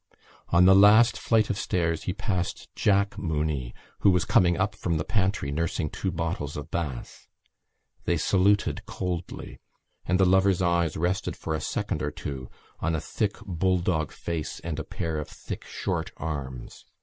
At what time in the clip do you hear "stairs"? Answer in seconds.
1.59-2.05